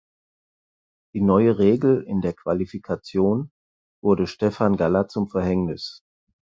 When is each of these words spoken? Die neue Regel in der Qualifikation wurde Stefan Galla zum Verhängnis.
Die 1.13 1.21
neue 1.21 1.59
Regel 1.59 2.01
in 2.01 2.21
der 2.21 2.33
Qualifikation 2.33 3.51
wurde 4.03 4.25
Stefan 4.25 4.75
Galla 4.75 5.07
zum 5.07 5.29
Verhängnis. 5.29 6.01